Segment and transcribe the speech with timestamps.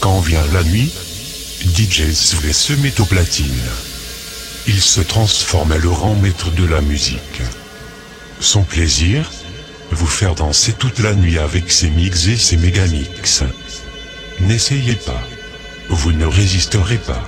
[0.00, 0.92] Quand vient la nuit,
[1.74, 3.46] DJ se met au platine.
[4.68, 7.42] Il se transforme alors en maître de la musique.
[8.40, 9.30] Son plaisir,
[9.96, 13.42] vous faire danser toute la nuit avec ces mix et ces ses mégamix.
[14.40, 15.22] N'essayez pas.
[15.88, 17.22] Vous ne résisterez pas.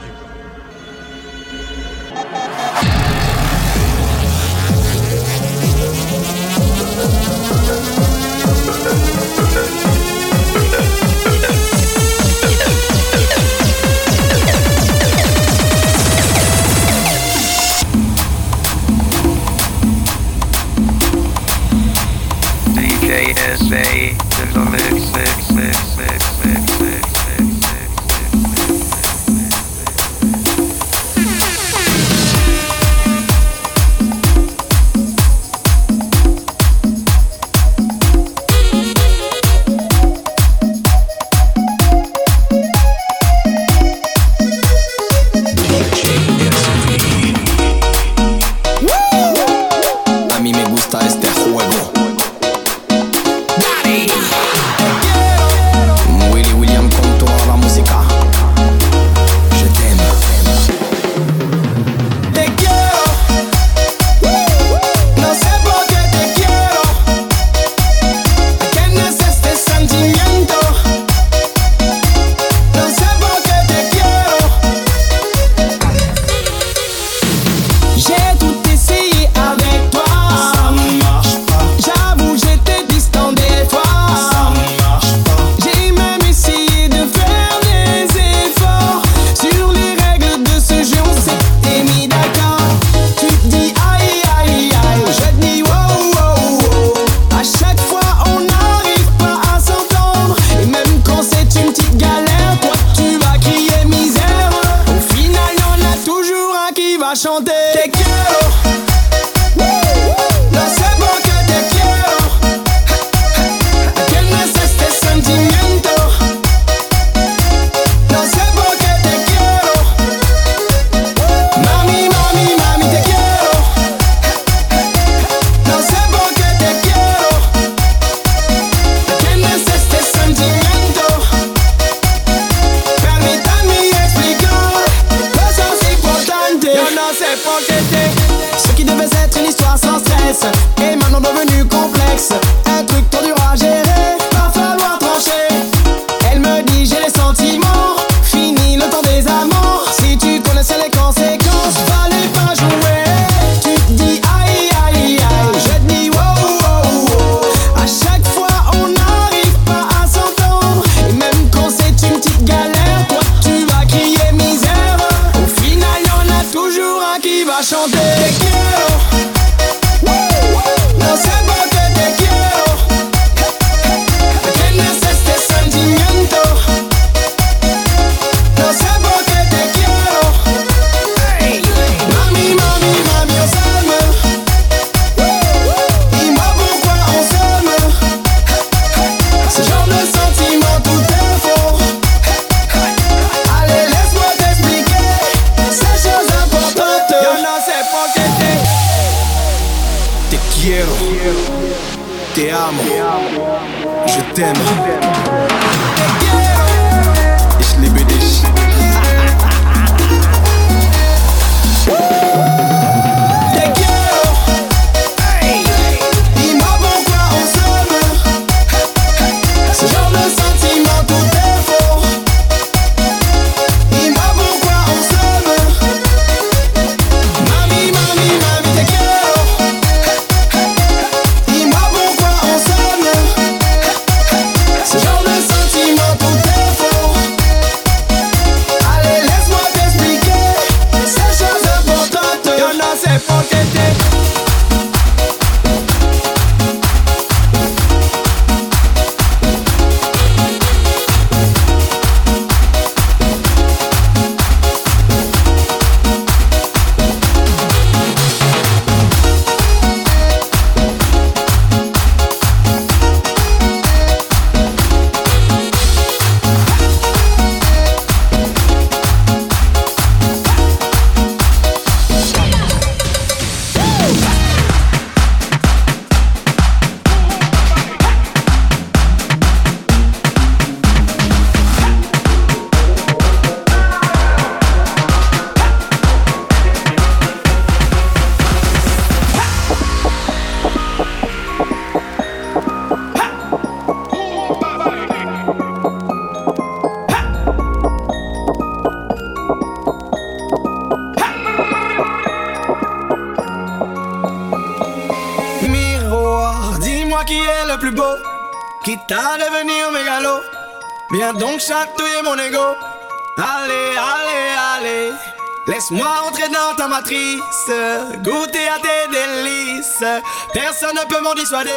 [318.25, 320.05] goûter à tes délices,
[320.53, 321.71] personne ne peut m'en dissuader.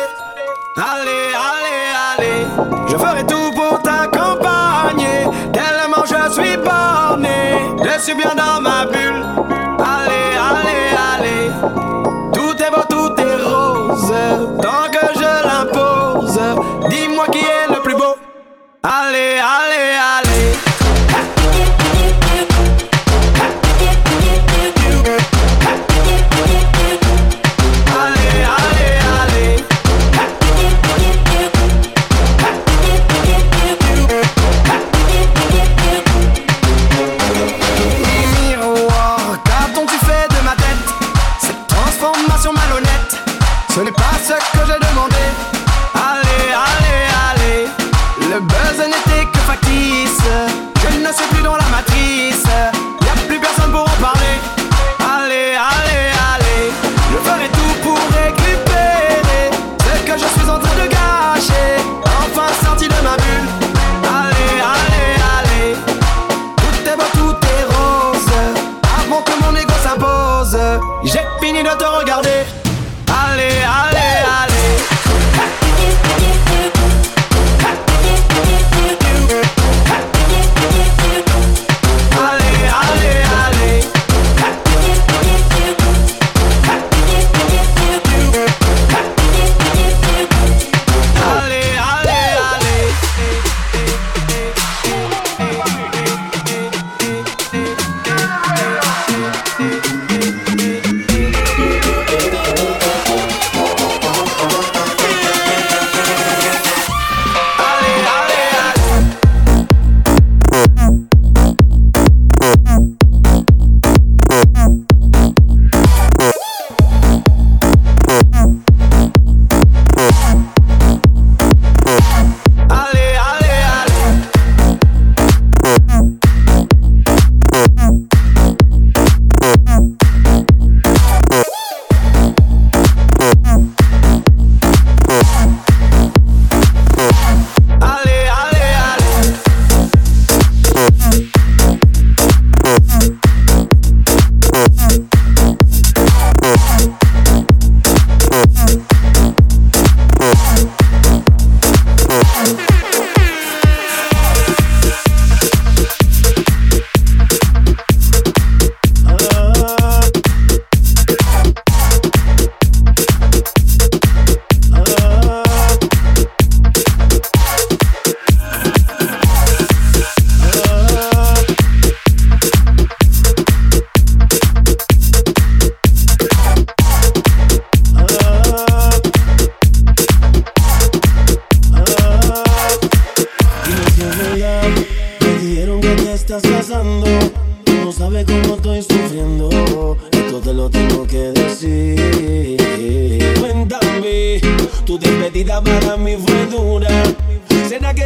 [0.78, 2.46] Allez, allez, allez,
[2.88, 9.41] je ferai tout pour t'accompagner, tellement je suis borné, je suis bien dans ma bulle.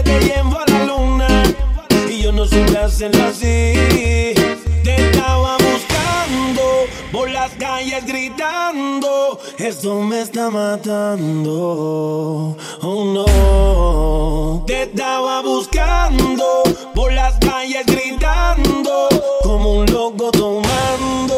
[0.06, 1.44] te llevo a la luna
[2.10, 3.74] y yo no supe hacerlo así.
[4.84, 6.64] Te estaba buscando
[7.12, 11.58] por las calles gritando, esto me está matando.
[12.82, 19.10] Oh no, te estaba buscando por las calles gritando
[19.44, 21.35] como un loco tomando.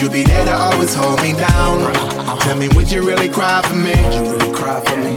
[0.00, 1.92] You be there to always hold me down?
[2.40, 3.94] Tell me, would you really cry for me?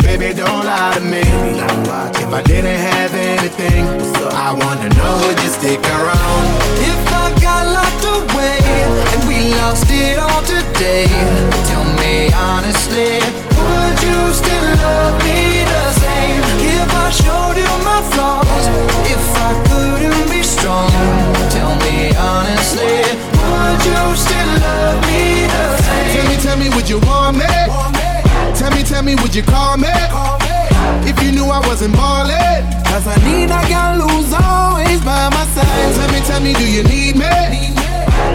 [0.03, 1.23] Baby, don't lie to me.
[1.23, 2.33] If.
[2.33, 3.85] I didn't have anything,
[4.33, 6.45] I wanna know, would you stick around?
[6.81, 8.59] If I got locked away
[9.13, 11.07] and we lost it all today,
[11.69, 13.21] tell me honestly,
[13.55, 16.43] would you still love me the same?
[16.75, 18.65] If I showed you my flaws,
[19.05, 20.89] if I couldn't be strong,
[21.53, 23.02] tell me honestly,
[23.85, 26.11] you still love me the same.
[26.13, 27.53] Tell me, tell me, would you want me?
[28.55, 29.93] Tell me, tell me, would you call me?
[31.05, 32.63] If you knew I wasn't ballin'.
[32.85, 35.95] Cause I need a girl who's always by my side.
[35.95, 37.73] Tell me, tell me, do you need me?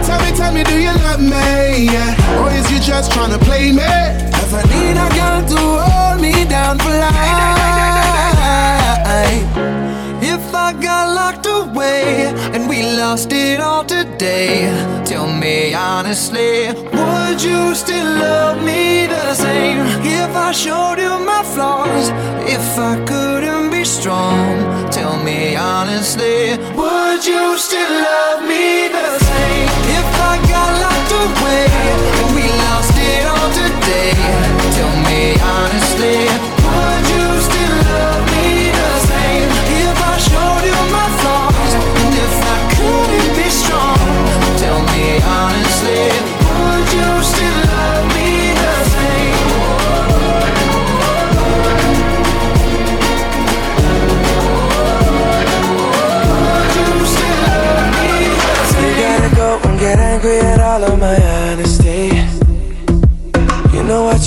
[0.02, 1.87] Tell me, tell me, do you love me?
[1.93, 2.43] Yeah.
[2.43, 3.87] Or is you just tryna play me?
[4.35, 7.59] Cause I need a girl to hold me down for life.
[10.68, 14.68] I got locked away and we lost it all today,
[15.06, 19.78] tell me honestly, would you still love me the same?
[20.04, 22.10] If I showed you my flaws,
[22.44, 29.68] if I couldn't be strong, tell me honestly, would you still love me the same?
[29.98, 31.64] If I got locked away
[32.20, 34.12] and we lost it all today,
[34.76, 36.57] tell me honestly,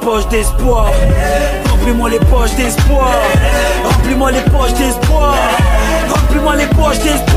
[0.00, 0.90] poches d'espoir.
[1.70, 3.12] Remplis-moi les poches d'espoir.
[3.84, 5.34] Remplis-moi les poches d'espoir.
[6.08, 7.29] Remplis-moi les poches d'espoir.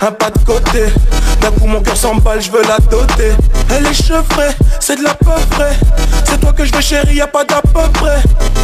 [0.00, 0.86] un pas de côté.
[1.40, 3.32] D'un coup mon cœur s'emballe, je veux la doter.
[3.70, 5.72] Elle est chevrée, c'est de la peu près.
[6.24, 8.20] C'est toi que je veux chérie, y a pas d'à peu près.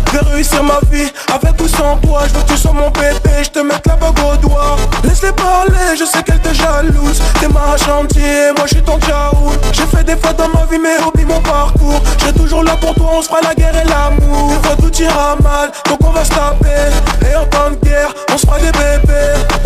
[0.06, 2.22] Je vais réussir ma vie, avec ou sans toi.
[2.28, 4.76] Je veux que tu sois mon bébé, je te mette la bague au doigt.
[5.04, 7.22] Laisse-les parler, je sais qu'elle te jalouse.
[7.40, 9.54] T'es ma chantier, moi je suis ton jaoul.
[9.72, 12.02] J'ai fait des fois dans ma vie, mais oublie mon parcours.
[12.24, 14.50] J'ai toujours là pour toi, on se fera la guerre et l'amour.
[14.50, 17.30] Des fois tout ira mal, donc on va se taper.
[17.30, 19.65] Et en temps de guerre, on se fera des bébés.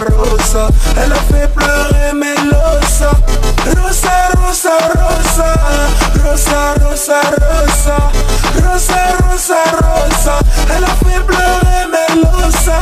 [0.00, 0.68] rosa.
[0.96, 3.10] Elle a fait pleurer Melosa.
[3.76, 5.54] Rosa, rosa, rosa.
[6.24, 7.96] Rosa, rosa, rosa.
[8.64, 10.38] Rosa, rosa, rosa.
[10.76, 12.78] Elle a fait pleurer Melosa.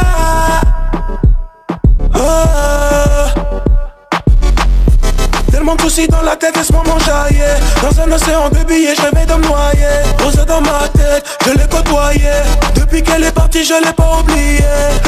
[6.00, 7.38] Dans la tête moment jaillit
[7.83, 11.68] Dans un océan de billets, je de me noyer Posé dans ma tête, je l'ai
[11.68, 12.31] côtoyé
[12.74, 14.64] Depuis qu'elle est partie, je l'ai pas oublié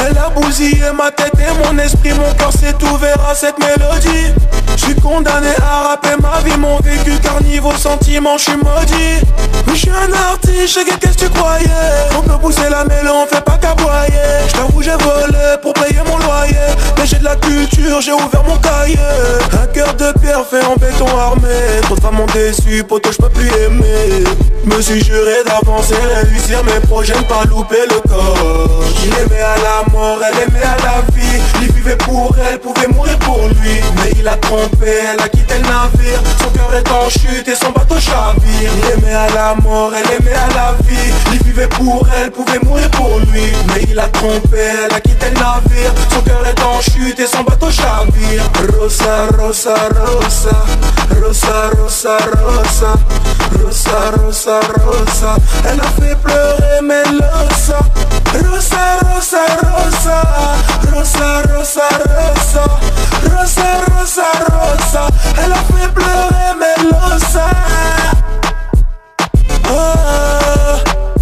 [0.07, 4.35] Elle a bousillé ma tête et mon esprit Mon cœur s'est ouvert à cette mélodie.
[4.77, 9.25] Je suis condamné à rapper ma vie Mon vécu car niveau sentiment, je suis maudit.
[9.67, 11.67] Oui, je suis un artiste, qu'est-ce que tu croyais.
[12.19, 14.13] On peut pousser la mêlée, on fait pas qu'aboyer.
[14.49, 16.55] Je t'avoue, j'ai volé pour payer mon loyer.
[16.99, 18.44] Mais j'ai de la culture, j'ai ouvert
[20.55, 20.94] fait en béton
[22.27, 24.25] déçu, poto je peux plus aimer.
[24.65, 28.83] Me suis juré d'avancer, réussir mes projets, ne pas louper le corps.
[29.05, 31.43] Il aimait à la mort, elle aimait à la vie.
[31.61, 33.81] Il vivait pour elle, pouvait mourir pour lui.
[33.97, 36.21] Mais il a trompé, elle a quitté le navire.
[36.41, 38.71] Son cœur est en chute et son bateau chavire.
[38.79, 41.13] Il aimait à la mort, elle aimait à la vie.
[41.33, 43.53] Il vivait pour elle, pouvait mourir pour lui.
[43.69, 45.93] Mais il a trompé, elle a quitté le navire.
[46.11, 48.45] Son cœur est en chute et son bateau chavire.
[48.81, 50.65] Rosa, rosa, rosa.
[51.23, 52.95] Rosa, rosa, rosa,
[53.63, 55.37] rosa, rosa, rosa.
[55.69, 57.79] Elle a fait pleurer Melosa.
[58.35, 60.23] Rosa, rosa, rosa,
[60.93, 62.65] rosa, rosa, rosa,
[63.31, 65.09] rosa, rosa, rosa.
[65.43, 67.47] Elle a fait pleurer Melosa.
[69.69, 71.14] Ah.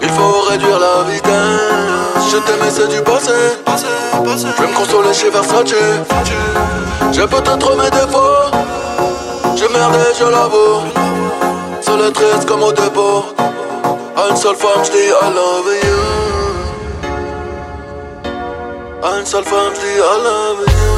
[0.00, 2.30] Il faut réduire la vitesse.
[2.30, 3.32] Je t'aimais, c'est du passé.
[3.66, 5.74] Je vais me consoler chez Versace.
[7.12, 8.50] J'ai peut-être mes défauts.
[9.56, 10.82] J'ai merdé, je l'avoue.
[11.80, 13.24] Seul et triste comme au dépôt.
[14.16, 15.98] À une seule femme, je dis I love you.
[19.02, 20.97] À une seule femme, je dis I love you.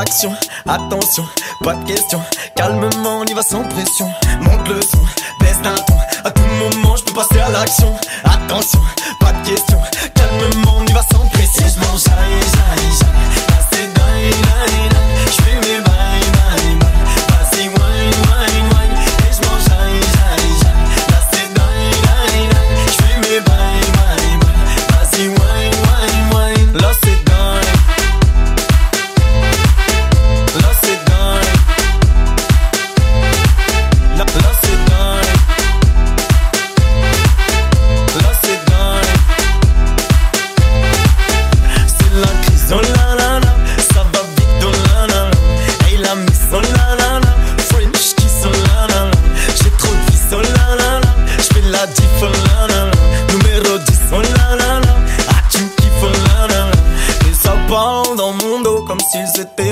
[0.00, 0.28] relaxo,
[0.66, 1.39] atenção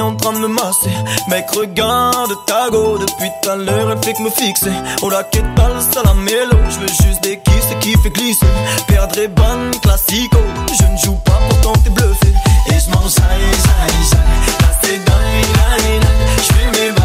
[0.08, 0.90] en train de me masser.
[1.28, 4.72] Mec, regarde ta go, depuis tout à l'heure, elle fait que me fixer.
[5.02, 8.46] On la quête pas la mélo, je veux juste des kisses qui fait glisser.
[8.86, 12.32] Perdre et ban, classico, oh, je ne joue pas, pourtant t'es bluffé.
[12.68, 16.02] Et je m'en saille, saille, saille, là c'est dingue, dingue,
[16.38, 16.97] je fais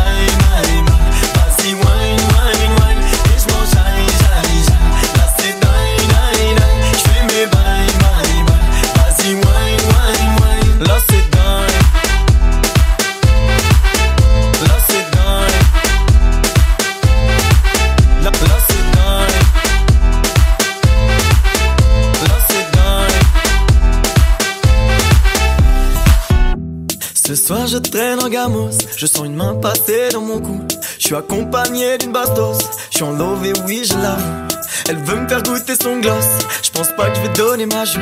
[27.74, 28.70] je traîne en gamos.
[28.96, 30.62] Je sens une main passer dans mon cou.
[31.00, 32.60] Je suis accompagné d'une bastos.
[32.92, 34.48] Je suis en love et oui, je l'avoue.
[34.90, 36.28] Elle veut me faire goûter son gloss.
[36.62, 38.00] Je pense pas que je vais donner ma joue.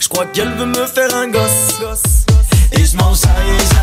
[0.00, 2.24] Je crois qu'elle veut me faire un gosse.
[2.72, 3.82] Et je m'en et.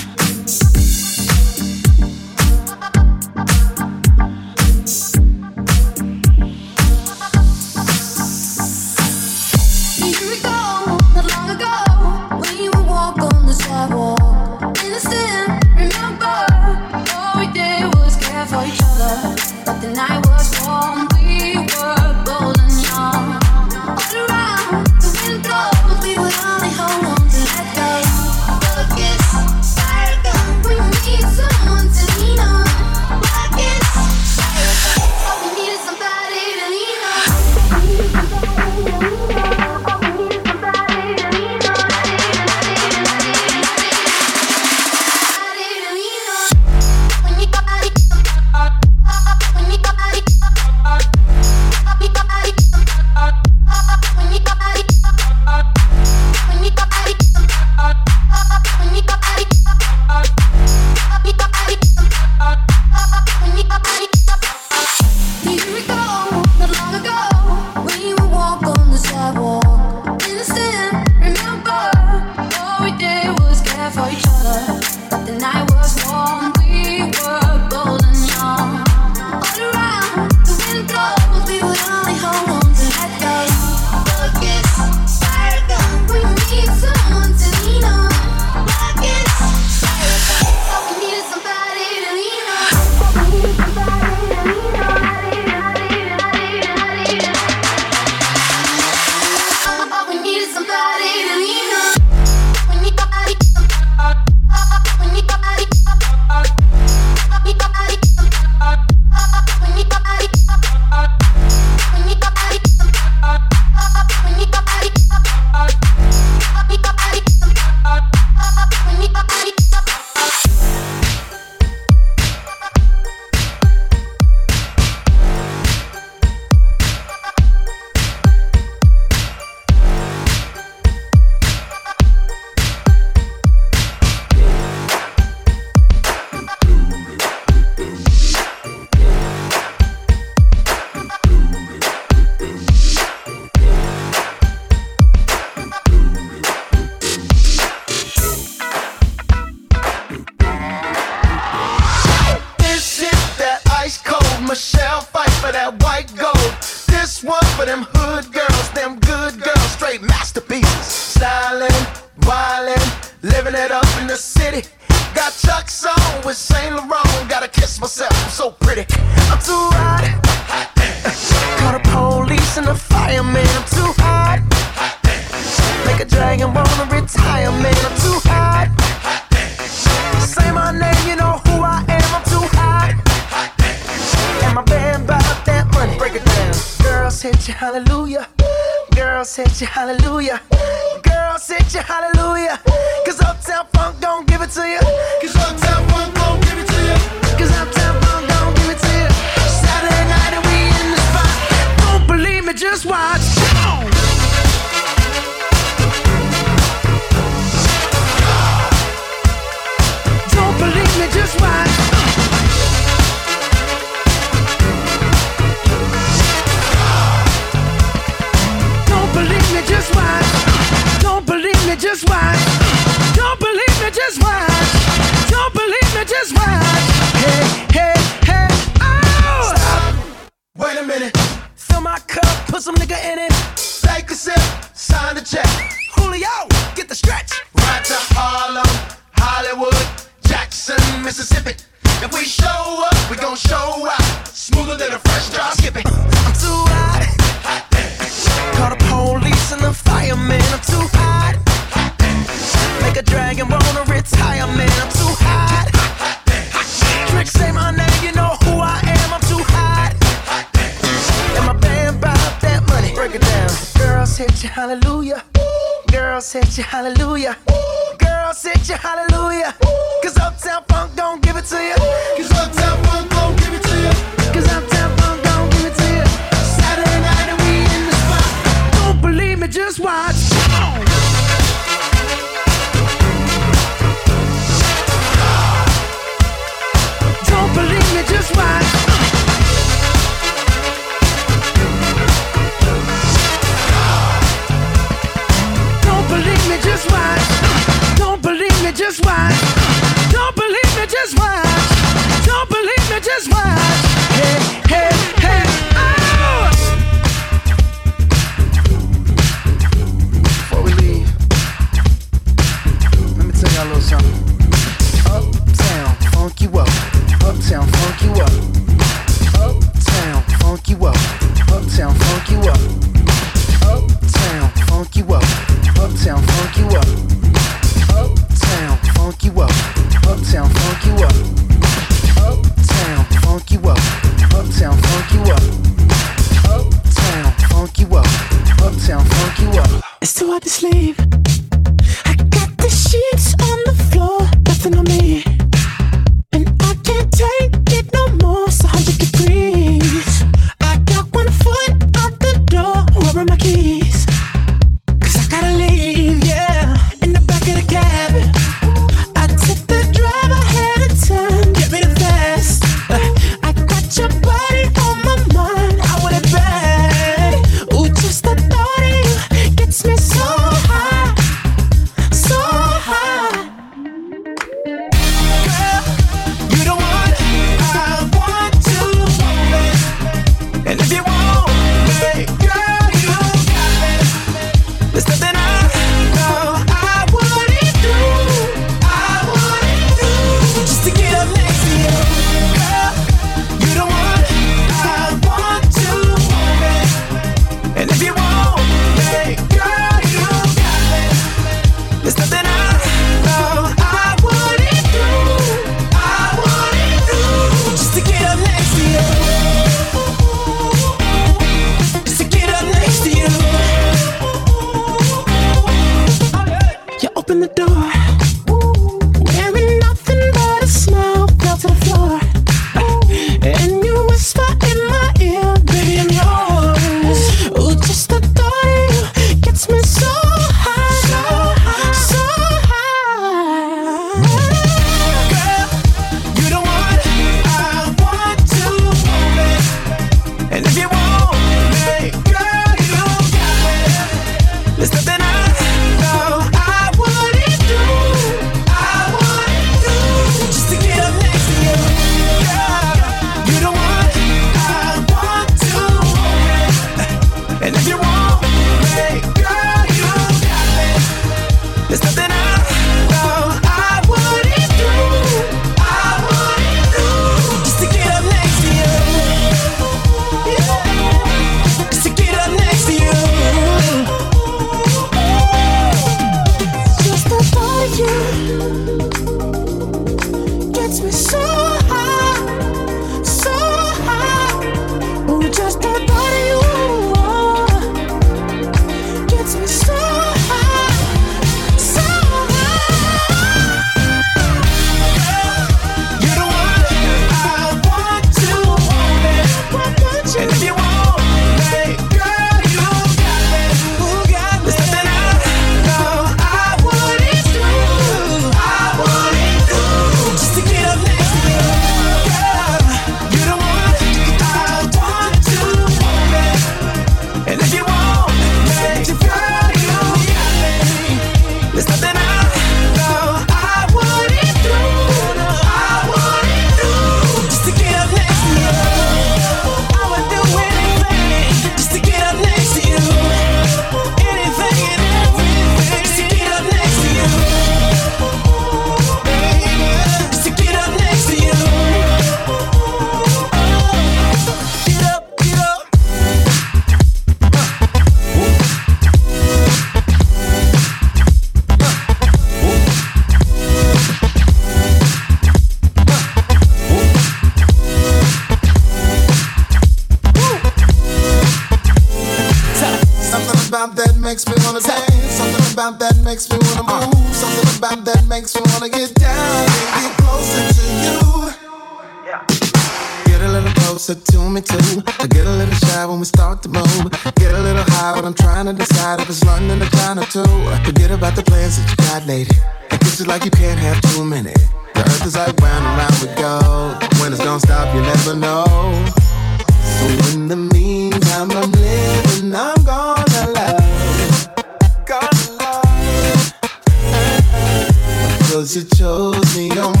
[598.71, 600.00] Cause you chose me on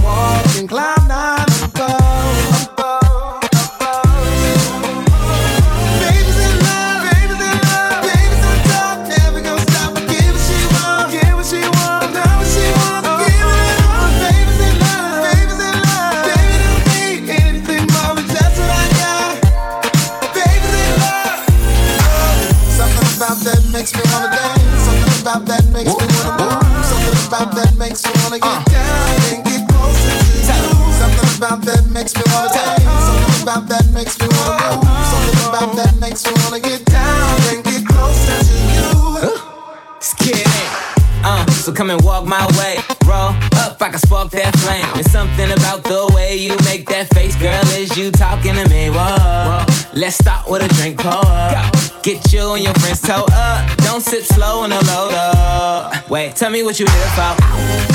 [50.11, 51.71] Let's start with a drink, pour up.
[52.03, 53.77] Get you and your friends toe up.
[53.77, 56.09] Don't sip slow on the load up.
[56.09, 57.31] Wait, tell me what you here for.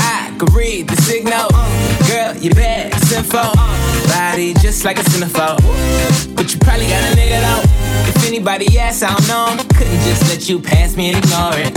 [0.01, 1.47] I can read the signal.
[2.09, 3.53] Girl, you bad, it's info.
[4.09, 5.61] Body just like a cinephobe.
[6.35, 8.09] But you probably got a nigga though.
[8.09, 9.63] If anybody asks, I don't know.
[9.77, 11.71] Couldn't just let you pass me and ignore it.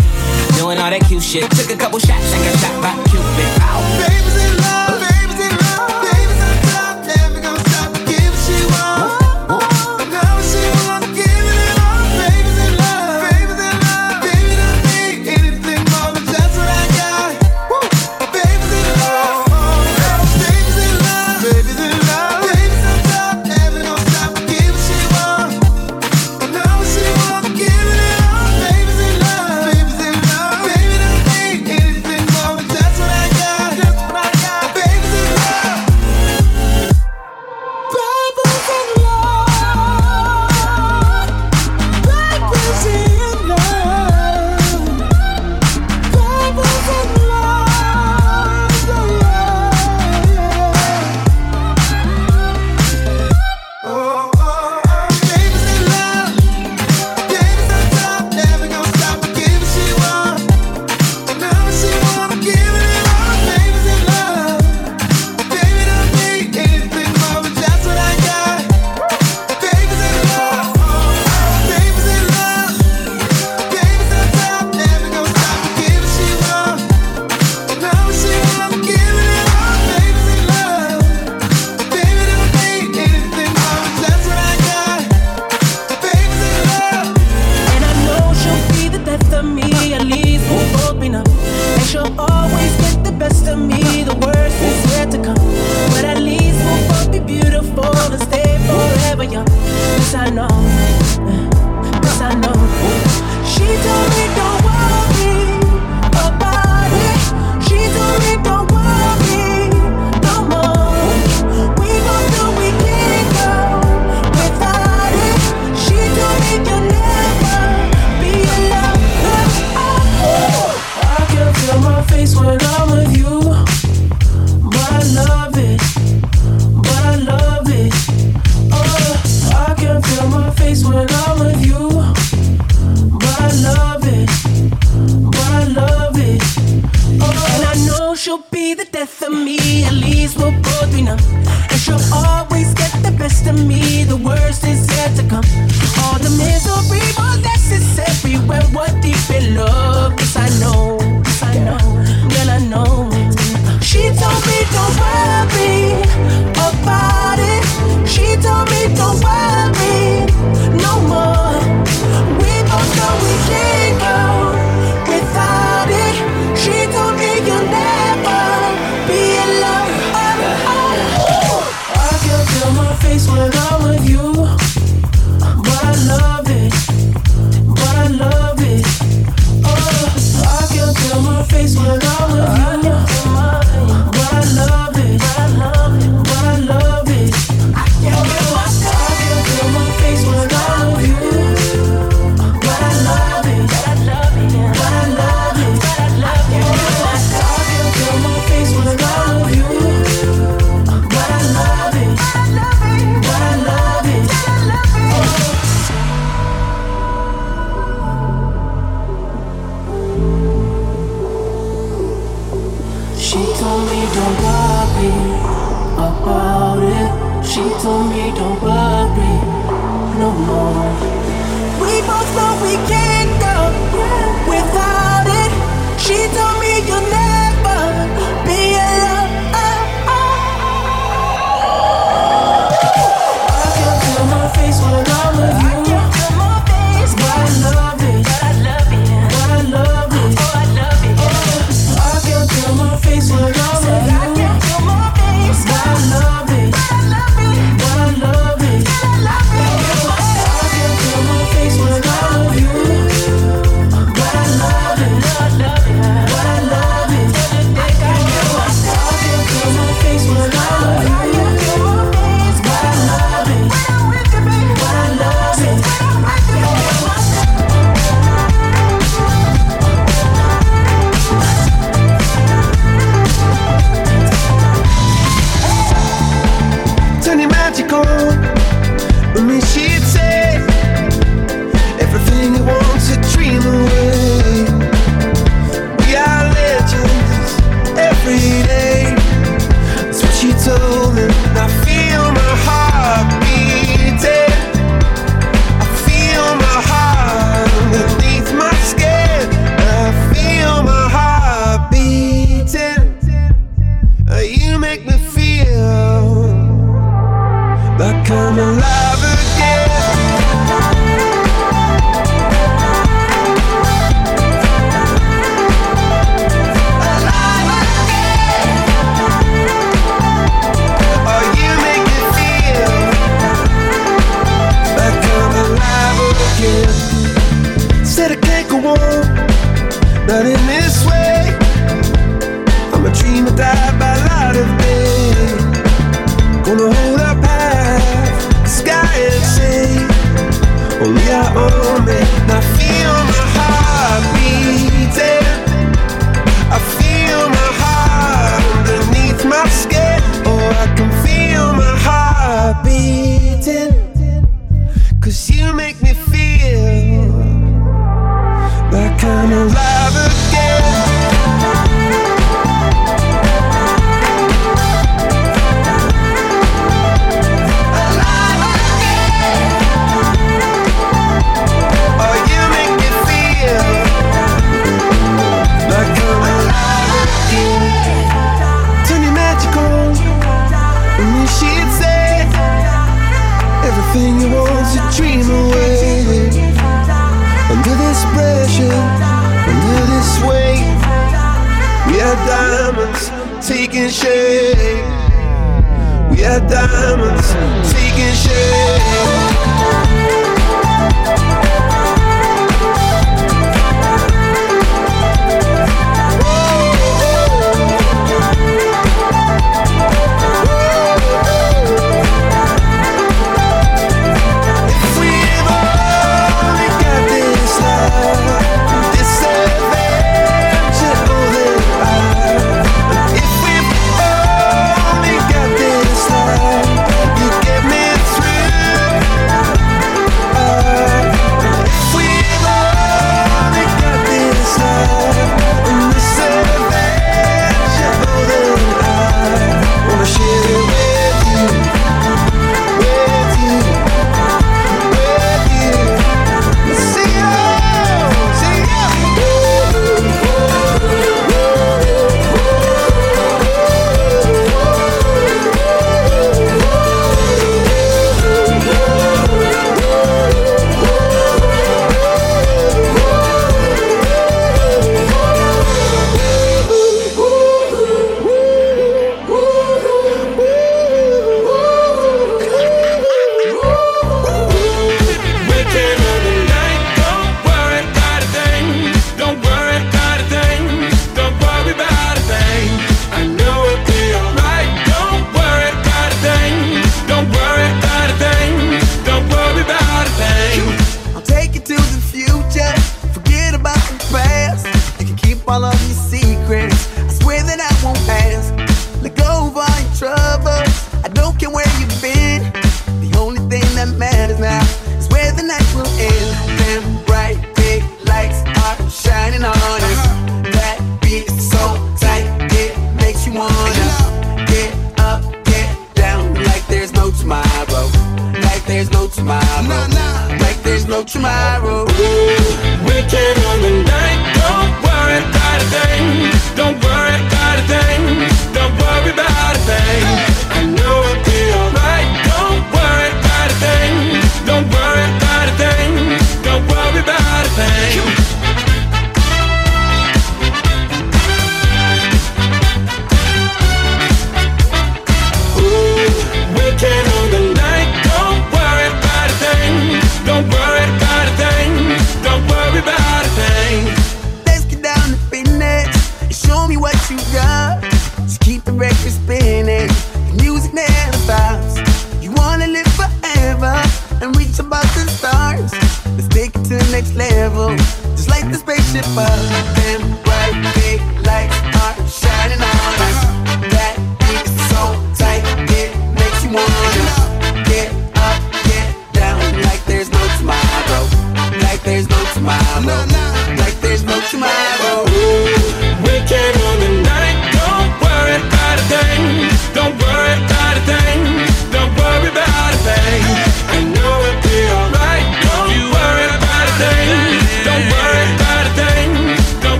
[0.56, 1.50] Doing all that cute shit.
[1.50, 3.50] Took a couple shots, I got shot by Cupid.
[3.60, 4.89] Oh, baby's in love.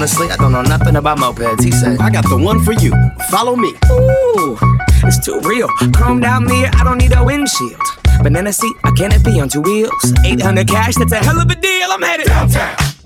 [0.00, 1.62] Honestly, I don't know nothing about mopeds.
[1.62, 2.90] He said, I got the one for you.
[3.28, 3.68] Follow me.
[3.92, 4.56] Ooh,
[5.04, 5.68] it's too real.
[5.92, 7.82] Chromed out mirror, I don't need a windshield.
[8.22, 10.14] Banana seat, a be on two wheels.
[10.24, 11.90] 800 cash, that's a hell of a deal.
[11.90, 12.99] I'm headed downtown.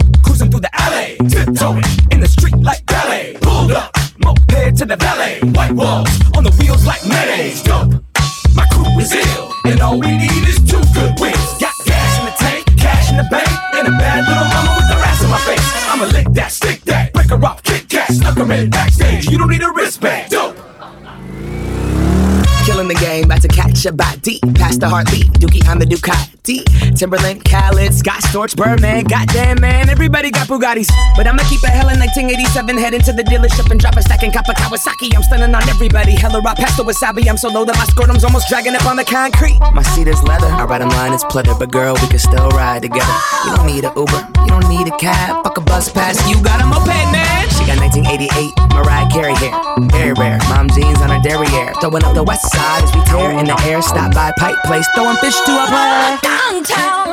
[23.85, 24.40] About to catch body.
[24.55, 26.65] Past the Harley, Dookie on the Ducati.
[26.97, 29.05] Timberland, Khaled, Scott Storch, Birdman.
[29.05, 30.89] Goddamn, man, everybody got Bugattis.
[31.16, 32.78] But I'ma keep it hella 1987.
[32.78, 35.15] Head into the dealership and drop a stack and cop a Kawasaki.
[35.15, 36.12] I'm stunning on everybody.
[36.12, 37.28] Hella raw pasta wasabi.
[37.28, 39.59] I'm so low that my scrotum's almost dragging up on the concrete.
[39.73, 40.47] My seat is leather.
[40.47, 41.59] I ride a line, it's pleather.
[41.59, 43.16] But girl, we can still ride together.
[43.44, 45.44] You don't need a Uber, you don't need a cab.
[45.44, 47.48] Fuck a bus pass, you got a moped, man.
[47.51, 49.55] She got 1988 Mariah Carey hair.
[49.78, 50.39] Very rare.
[50.49, 51.73] Mom jeans on her derriere.
[51.81, 53.81] Throwing up the west side as we tear in the air.
[53.81, 55.66] Stop by Pike Place, throwing fish to a.
[55.70, 57.04] Downtown, downtown,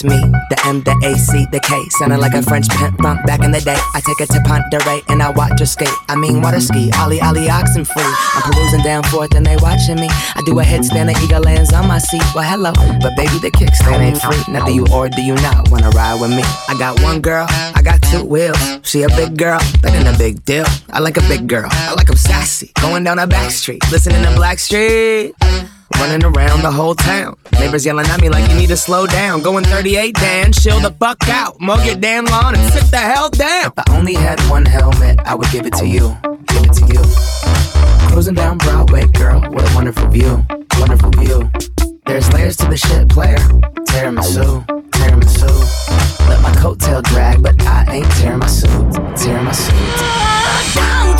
[0.00, 0.16] It's me,
[0.48, 1.76] the M, the A, C, the K.
[2.00, 3.76] Sounding like a French pimp bump back in the day.
[3.92, 5.92] I take it to Ponderay and I watch her skate.
[6.08, 8.12] I mean, water ski, Ollie, Ollie, oxen free.
[8.32, 10.08] I'm perusing down forth and they watching me.
[10.08, 12.24] I do a headstand and eagle lands on my seat.
[12.34, 12.72] Well, hello,
[13.02, 14.40] but baby, the kickstand ain't free.
[14.50, 16.44] Now, do you or do you not wanna ride with me?
[16.68, 18.56] I got one girl, I got two wheels.
[18.82, 20.64] She a big girl, that ain't a big deal.
[20.88, 22.72] I like a big girl, I like 'em sassy.
[22.80, 25.34] Going down a back street, listening to Blackstreet.
[26.00, 27.36] Running around the whole town.
[27.52, 29.42] Neighbors yelling at me like you need to slow down.
[29.42, 31.60] Going 38, Dan, chill the fuck out.
[31.60, 33.66] Mow your damn lawn and sit the hell down.
[33.66, 36.16] If I only had one helmet, I would give it to you.
[36.46, 37.02] Give it to you.
[38.10, 40.42] Cruising down Broadway, girl, what a wonderful view.
[40.78, 41.50] Wonderful view.
[42.06, 43.36] There's layers to the shit, player.
[43.36, 46.28] Tiramisu, tiramisu.
[46.30, 48.70] Let my coattail drag, but I ain't tearing my suit.
[49.16, 51.19] Tearing my suit.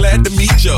[0.00, 0.76] glad to meet ya.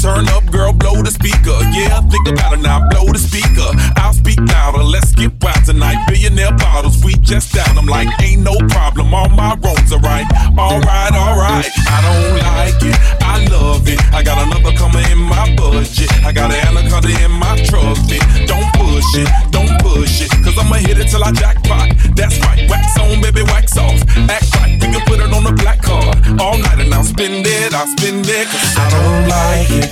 [0.00, 1.54] Turn up, girl, blow the speaker.
[1.76, 3.68] Yeah, think about it now, blow the speaker.
[3.96, 6.00] I'll speak louder, let's get wild tonight.
[6.08, 7.76] Billionaire bottles, we just down.
[7.76, 10.26] I'm like, ain't no problem, all my roads are right.
[10.56, 11.68] Alright, alright.
[11.86, 14.00] I don't like it, I love it.
[14.12, 16.10] I got another coming in my budget.
[16.24, 18.18] I got an anaconda in my trusty.
[18.46, 20.30] Don't push it, don't push it.
[20.44, 21.92] Cause I'ma hit it till I jackpot.
[22.16, 24.00] That's right, wax on, baby, wax off.
[24.32, 26.16] Act right, we can put it on the black card.
[26.40, 28.46] All night and I'll spend it, I'll spend it.
[28.46, 29.90] Cause I don't like it.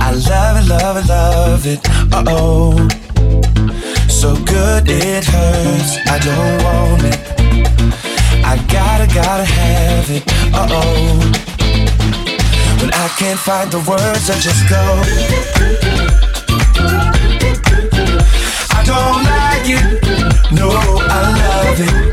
[0.00, 1.80] I love it, love it, love it.
[2.12, 2.88] Uh oh.
[4.08, 5.98] So good it hurts.
[6.06, 7.18] I don't want it.
[8.44, 10.22] I gotta, gotta have it.
[10.54, 11.48] Uh oh.
[12.80, 14.82] When I can't find the words, I just go.
[18.70, 19.84] I don't like it.
[20.52, 22.08] No, I love it.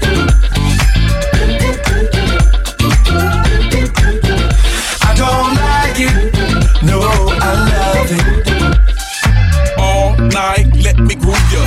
[5.15, 6.13] Don't like it.
[6.83, 8.75] No, I love it.
[9.77, 10.67] all night.
[10.83, 11.63] Let me groove ya.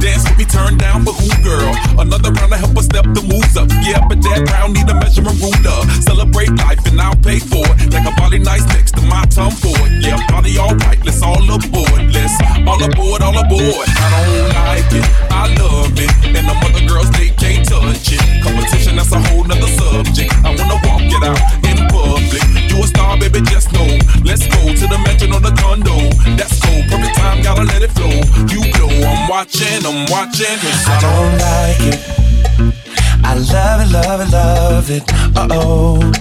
[0.00, 1.72] Dance with me, turn down for who, girl?
[1.98, 3.68] Another round to help us step the moves up.
[3.82, 5.78] Yeah, but that round need a measurement ruler.
[6.00, 7.92] Celebrate life and I'll pay for it.
[7.92, 9.52] Like a body nice next to my tongue.
[10.00, 10.98] Yeah, party all right.
[11.04, 12.00] Let's all aboard.
[12.12, 12.36] Let's
[12.66, 13.86] all aboard, all aboard.
[13.88, 15.06] I don't like it.
[15.30, 16.10] I love it.
[16.36, 18.22] And the other girls, they can't touch it.
[18.42, 20.32] Competition, that's a whole nother subject.
[20.44, 22.59] I wanna walk it out in public.
[22.80, 23.86] A star, baby, just know.
[24.24, 25.96] Let's go to the mansion or the condo.
[26.36, 26.82] That's cool.
[26.88, 28.08] Perfect time, gotta let it flow.
[28.48, 30.56] You blow, I'm watching, I'm watching.
[30.64, 31.98] Cause I I don't like it.
[33.22, 35.04] I love it, love it, love it.
[35.36, 36.12] Uh oh.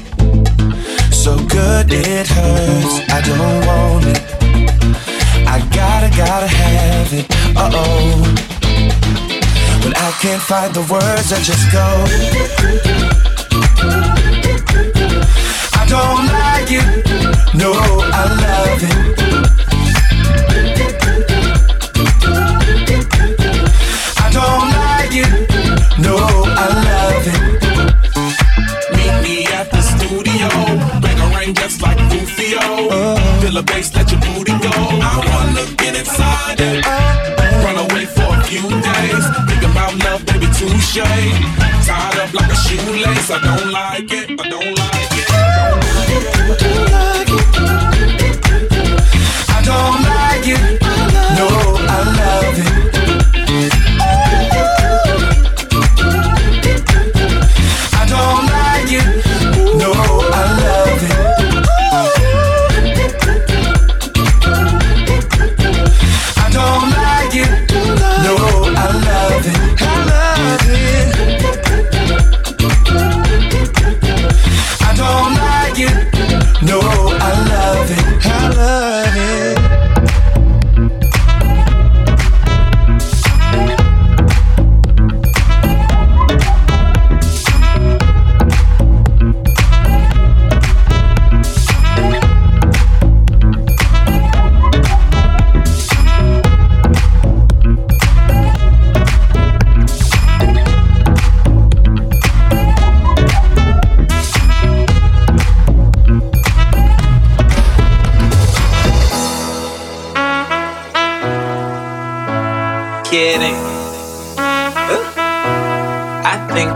[1.12, 2.96] So good it hurts.
[3.10, 4.20] I don't want it.
[5.48, 7.26] I gotta, gotta have it.
[7.56, 8.50] Uh oh.
[9.84, 11.88] When I can't find the words, I just go.
[15.80, 16.86] I don't like it.
[17.56, 18.98] No, I love it.
[24.18, 25.32] I don't like it.
[26.06, 27.42] No, I love it.
[28.96, 30.50] Meet me at the studio.
[31.02, 32.00] Bang just like.
[33.42, 34.72] Feel bass, let your booty go.
[34.72, 36.86] I wanna get inside it.
[37.64, 39.26] Run away for a few days.
[40.06, 40.48] Love, baby.
[41.86, 43.32] Tied up like a shoelace.
[43.32, 44.40] I don't like it.
[44.40, 44.99] I don't like it.
[49.70, 50.89] Don't like it.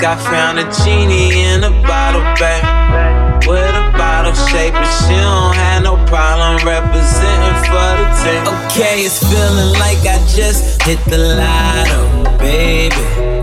[0.06, 3.48] I I found a genie in a bottle, babe.
[3.48, 8.44] With a bottle shape, but she don't have no problem representing for the team.
[8.68, 12.96] Okay, it's feeling like I just hit the lotto, baby.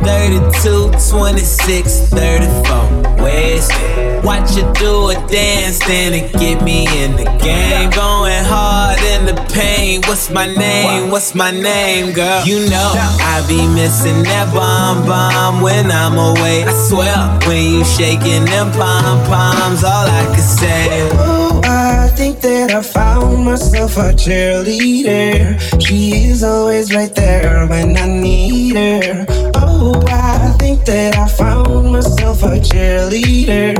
[0.05, 4.10] 32, 26, 34, wasted.
[4.23, 7.91] Watch you do a dance, then it get me in the game.
[7.91, 10.03] Going hard in the pain.
[10.07, 11.11] What's my name?
[11.11, 12.45] What's my name, girl?
[12.45, 16.65] You know I be missing that bomb bomb when I'm away.
[16.65, 21.09] I swear when you shaking them pom poms, all I can say.
[21.15, 25.59] Oh, I think that I found myself a cheerleader.
[25.81, 29.27] She is always right there when I need her.
[29.55, 30.40] Oh, I
[30.87, 33.77] that I found myself a cheerleader.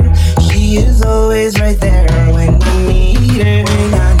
[0.49, 3.63] She is always right there when I need her.
[3.63, 4.20] When I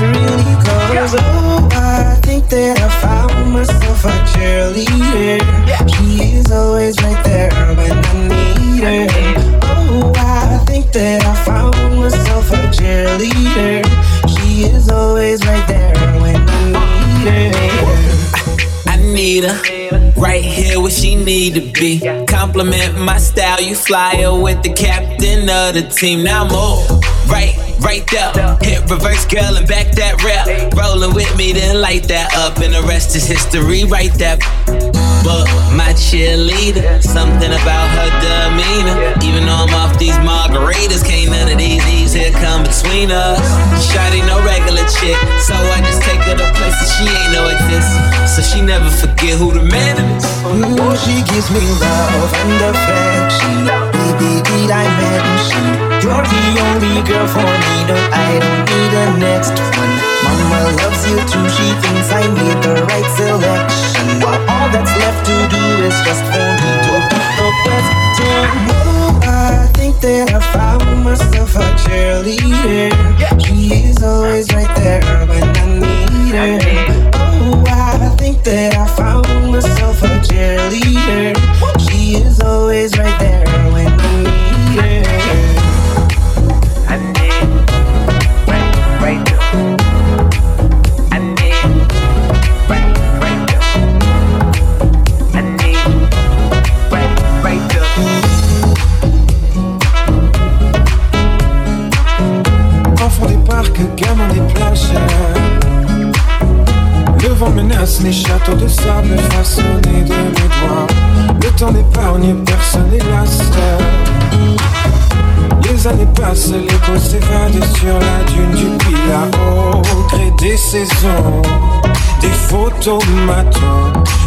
[0.00, 5.38] not really, cause oh, I think that I found myself a cheerleader.
[5.38, 5.96] cheerleader.
[5.96, 9.58] She is always right there when I need her.
[9.62, 13.84] Oh, I think that I found myself a cheerleader.
[14.28, 18.90] She is always right there when I need her.
[18.90, 22.00] I need her right here where she need to be.
[22.26, 26.22] Compliment my style, you fly her with the captain of the team.
[26.22, 28.32] Now move right, right there.
[28.60, 30.46] Hit reverse, girl, and back that rap.
[30.74, 33.84] Rolling with me, then light that up, and the rest is history.
[33.84, 34.40] Right that.
[35.24, 35.44] But
[35.76, 38.96] my cheerleader, something about her demeanor.
[39.20, 43.42] Even though I'm off these margaritas, can't none of these E's here come between us.
[43.90, 47.90] Shawty no regular chick, so I just take her to places she ain't know exist.
[48.34, 50.24] So she never forget who the man is.
[50.48, 53.87] Ooh, she gives me love and affection.
[54.18, 55.62] Baby, did I mention
[56.02, 57.74] you're the only girl for me?
[57.86, 59.94] No, I don't need a next one.
[60.26, 61.46] Mama loves you too.
[61.54, 64.18] She thinks I made the right selection.
[64.26, 66.94] All that's left to do is just for me to
[67.38, 68.42] the question.
[68.90, 72.90] Oh, I think that I found myself a cheerleader.
[73.38, 75.00] She is always right there
[75.30, 77.10] when I need her.
[77.14, 81.07] Oh, I think that I found myself a cheerleader.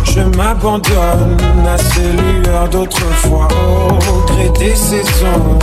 [0.04, 5.58] Je m'abandonne à ces lueurs d'autrefois Au gré des saisons,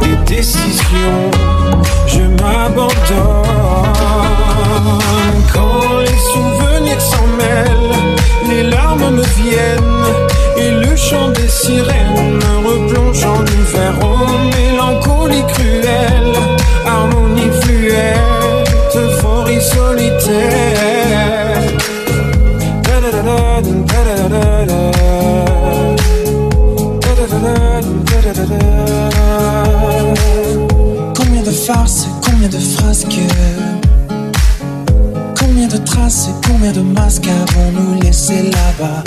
[0.00, 1.30] des décisions
[2.06, 2.92] Je m'abandonne.
[5.52, 7.98] Quand les souvenirs s'en mêlent
[8.48, 10.06] Les larmes me viennent
[10.56, 16.36] Et le chant des sirènes me replonge en hiver Oh mélancolie cruelle
[16.86, 18.31] Harmonie fluette
[36.70, 39.02] de masques avons-nous laissé là-bas.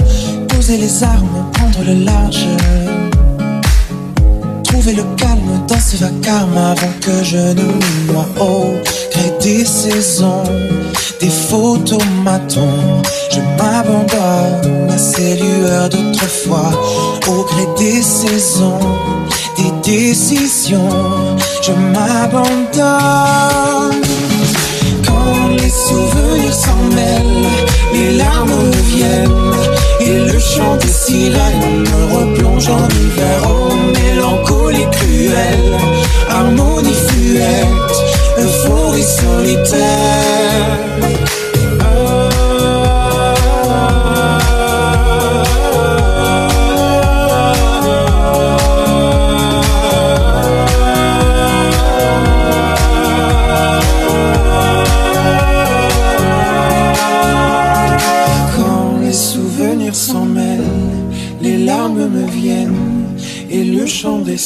[0.49, 2.47] Poser les armes, prendre le large.
[4.63, 8.73] Trouver le calme dans ce vacarme avant que je ne me noie Au
[9.11, 10.43] gré des saisons,
[11.21, 13.01] des photomatons
[13.31, 16.71] Je m'abandonne à ces lueurs d'autrefois.
[17.27, 18.79] Au gré des saisons,
[19.57, 20.89] des décisions
[21.61, 23.35] Je m'abandonne
[25.49, 27.47] les souvenirs s'en mêlent,
[27.93, 29.55] les larmes reviennent
[30.01, 33.41] et le chant des sirènes me replonge en hiver.
[33.47, 35.77] Oh, mélancolie cruelle,
[36.29, 37.95] harmonie fluette,
[38.37, 40.45] euphorie solitaire.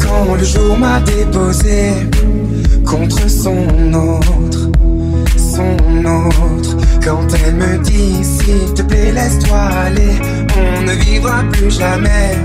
[0.00, 1.92] Quand le jour m'a déposé
[2.86, 4.70] contre son autre,
[5.36, 6.76] son autre.
[7.04, 10.20] Quand elle me dit s'il te plaît laisse-toi aller,
[10.56, 12.36] on ne vivra plus jamais.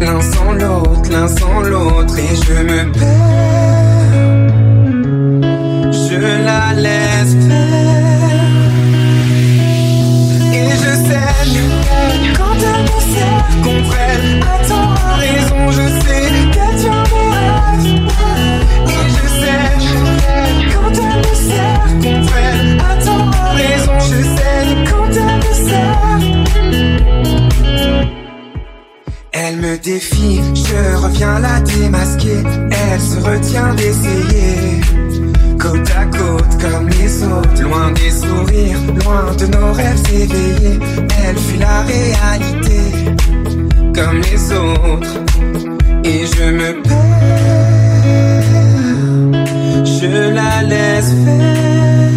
[0.00, 3.08] L'un sans l'autre, l'un sans l'autre et je me perds.
[5.92, 8.58] Je la laisse faire
[10.52, 11.62] et je saigne
[12.36, 13.38] quand elle me c'est
[29.68, 32.42] me défie, je reviens la démasquer.
[32.70, 34.80] Elle se retient d'essayer.
[35.58, 40.78] Côte à côte comme les autres, loin des sourires, loin de nos rêves éveillés.
[41.24, 42.80] Elle fuit la réalité
[43.94, 45.16] comme les autres.
[46.04, 47.64] Et je me perds,
[49.84, 52.08] je la laisse faire.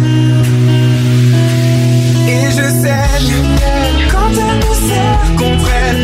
[2.34, 3.34] Et je saigne
[4.10, 6.01] quand elle me serre contre elle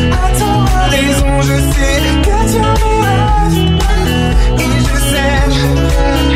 [1.08, 3.78] maison, je sais que tu es me restes.
[4.58, 5.38] Et je sais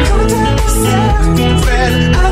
[0.08, 2.31] quand elle me sert, nouvelle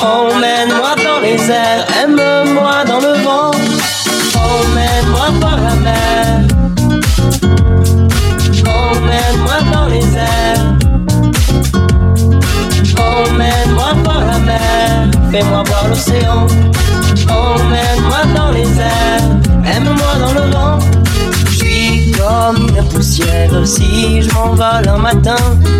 [0.00, 3.50] Emmène-moi dans les airs, aime-moi dans le vent.
[4.34, 6.40] Emmène-moi voir la mer.
[8.66, 10.76] Emmène-moi dans les airs.
[12.98, 16.46] Emmène-moi voir la mer, fais-moi voir l'océan.
[17.28, 20.78] Emmène-moi dans les airs, aime-moi dans le vent.
[21.50, 25.36] J'suis comme une poussière, si je m'envole un matin,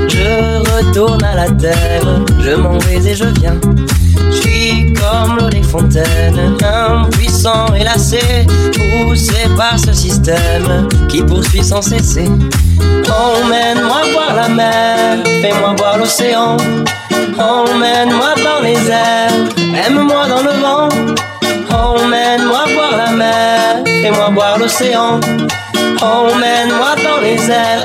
[0.08, 3.56] je retourne à la terre, je m'en vais et je viens.
[5.06, 12.24] Comme l'eau des fontaines, impuissant et lassé, poussé par ce système qui poursuit sans cesser.
[12.24, 16.56] Emmène-moi voir la mer, fais-moi voir l'océan.
[17.38, 20.88] Emmène-moi dans les airs, aime-moi dans le vent.
[21.70, 25.20] Emmène-moi voir la mer, fais-moi voir l'océan.
[26.02, 27.84] Emmène-moi dans les airs,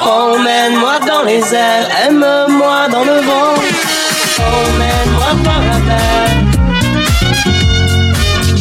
[0.00, 1.88] Emmène-moi dans les airs.
[2.06, 3.54] Aime-moi dans le vent.
[4.38, 6.28] Emmène-moi voir la mer.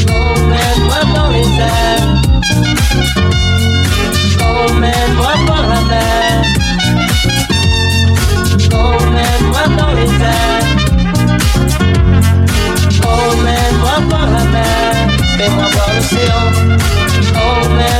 [0.10, 2.10] Emmène-moi dans les airs.
[4.42, 6.44] Emmène-moi voir la mer.
[8.74, 10.68] Emmène-moi dans les airs.
[13.04, 14.94] Emmène-moi voir la mer.
[15.38, 16.46] Fais-moi voir l'océan.
[17.36, 17.99] Emmène-moi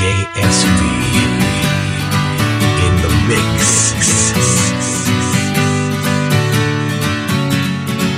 [0.00, 0.80] DJ SV
[2.86, 3.92] in the mix.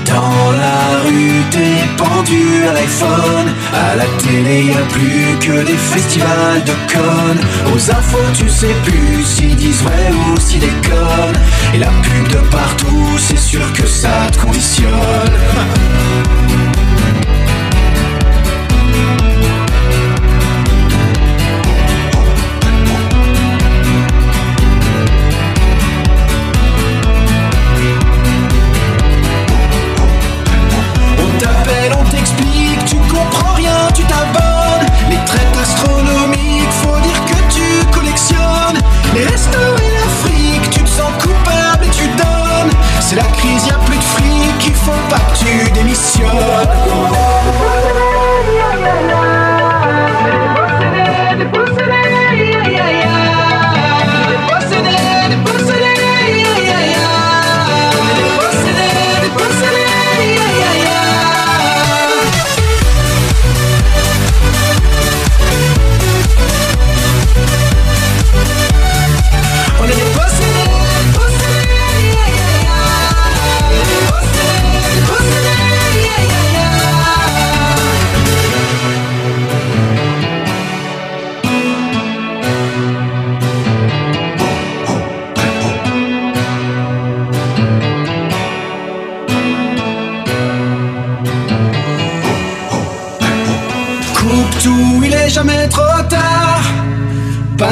[0.07, 3.49] Dans la rue, t'es pendu à l'iPhone.
[3.75, 7.41] À la télé, y a plus que des festivals de connes.
[7.75, 11.41] Aux infos, tu sais plus s'ils disent vrai ou s'ils déconnent.
[11.75, 14.87] Et la pub de partout, c'est sûr que ça te conditionne.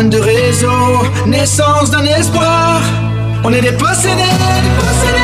[0.09, 2.81] de réseau, naissance d'un espoir.
[3.45, 5.20] On est des possédés, des possédés.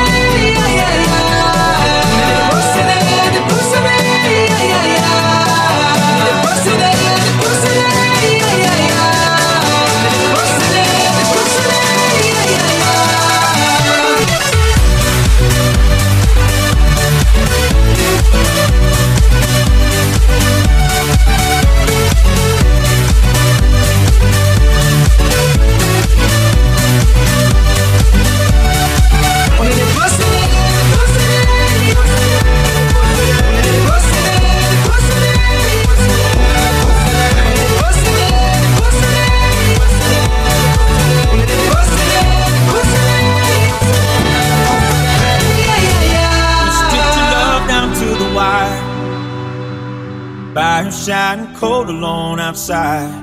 [52.57, 53.13] outside.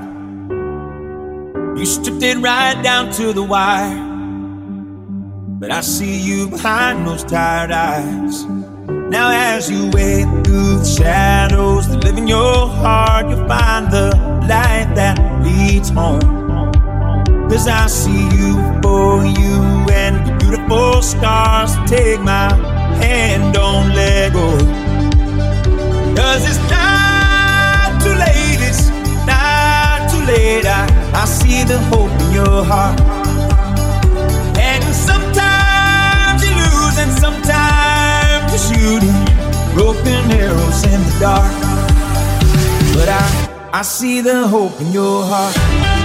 [1.77, 3.99] You stripped it right down to the wire.
[5.59, 8.45] But I see you behind those tired eyes.
[9.15, 14.15] Now, as you wade through the shadows that live in your heart, you'll find the
[14.47, 16.21] light that leads home.
[17.49, 19.55] Cause I see you for you
[19.91, 21.75] and the beautiful stars.
[21.89, 22.53] Take my
[23.03, 24.57] hand, don't let go.
[26.15, 26.64] Cause it's
[31.55, 32.99] see the hope in your heart.
[34.57, 39.17] And sometimes you lose, and sometimes you're shooting
[39.73, 41.51] broken arrows in the dark.
[42.95, 46.04] But I, I see the hope in your heart.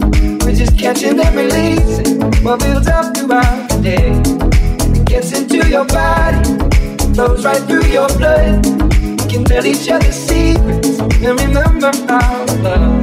[0.51, 4.11] We're just catching and releasing what builds up throughout the day.
[4.99, 6.43] It gets into your body,
[7.13, 8.65] flows right through your blood.
[8.65, 12.99] We can tell each other secrets and remember to love.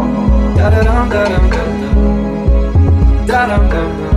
[0.58, 3.26] Da da dum da dum dum dum.
[3.26, 4.12] Da dum dum dum.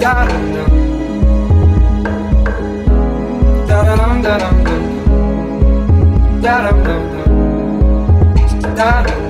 [0.00, 0.68] Da dum dum.
[3.68, 4.82] Da da dum da dum dum.
[6.40, 8.74] Da dum dum dum.
[8.74, 9.23] Da dum